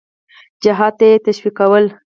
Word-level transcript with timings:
جهاد 0.63 0.93
ته 0.99 1.05
یې 1.11 1.17
تشویقول. 1.27 1.85